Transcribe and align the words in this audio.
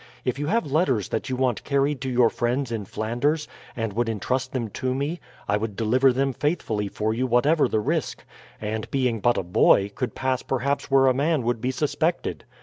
If 0.25 0.39
you 0.39 0.47
have 0.47 0.71
letters 0.71 1.09
that 1.09 1.29
you 1.29 1.35
want 1.35 1.63
carried 1.63 2.01
to 2.01 2.09
your 2.09 2.31
friends 2.31 2.71
in 2.71 2.85
Flanders, 2.85 3.47
and 3.75 3.93
would 3.93 4.09
intrust 4.09 4.51
them 4.51 4.67
to 4.71 4.95
me, 4.95 5.19
I 5.47 5.57
would 5.57 5.75
deliver 5.75 6.11
them 6.11 6.33
faithfully 6.33 6.87
for 6.87 7.13
you 7.13 7.27
whatever 7.27 7.67
the 7.67 7.79
risk; 7.79 8.25
and 8.59 8.89
being 8.89 9.19
but 9.19 9.37
a 9.37 9.43
boy, 9.43 9.91
could 9.93 10.15
pass 10.15 10.41
perhaps 10.41 10.89
where 10.89 11.05
a 11.05 11.13
man 11.13 11.43
would 11.43 11.61
be 11.61 11.69
suspected. 11.69 12.45